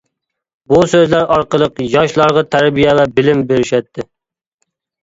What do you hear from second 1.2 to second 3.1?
ئارقىلىق ياشلارغا تەربىيە ۋە